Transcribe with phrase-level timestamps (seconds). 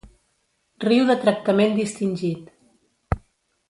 [0.85, 2.53] Riu de tractament distingit.